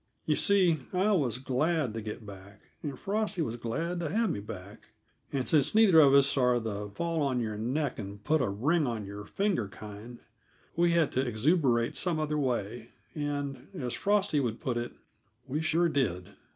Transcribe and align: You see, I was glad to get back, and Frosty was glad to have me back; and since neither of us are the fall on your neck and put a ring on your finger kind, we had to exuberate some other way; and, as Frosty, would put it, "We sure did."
You 0.25 0.35
see, 0.35 0.79
I 0.93 1.11
was 1.11 1.37
glad 1.37 1.93
to 1.93 2.01
get 2.01 2.25
back, 2.25 2.63
and 2.81 2.97
Frosty 2.97 3.43
was 3.43 3.55
glad 3.55 3.99
to 3.99 4.09
have 4.09 4.31
me 4.31 4.39
back; 4.39 4.87
and 5.31 5.47
since 5.47 5.75
neither 5.75 5.99
of 5.99 6.15
us 6.15 6.35
are 6.37 6.59
the 6.59 6.87
fall 6.89 7.21
on 7.21 7.39
your 7.39 7.55
neck 7.55 7.99
and 7.99 8.23
put 8.23 8.41
a 8.41 8.49
ring 8.49 8.87
on 8.87 9.05
your 9.05 9.25
finger 9.25 9.67
kind, 9.67 10.17
we 10.75 10.93
had 10.93 11.11
to 11.11 11.21
exuberate 11.21 11.95
some 11.95 12.17
other 12.17 12.39
way; 12.39 12.89
and, 13.13 13.67
as 13.75 13.93
Frosty, 13.93 14.39
would 14.39 14.59
put 14.59 14.75
it, 14.75 14.93
"We 15.47 15.61
sure 15.61 15.87
did." 15.87 16.31